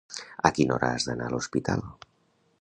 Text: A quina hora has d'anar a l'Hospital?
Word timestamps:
A 0.49 0.51
quina 0.55 0.73
hora 0.77 0.89
has 0.95 1.05
d'anar 1.09 1.27
a 1.29 1.33
l'Hospital? 1.35 1.85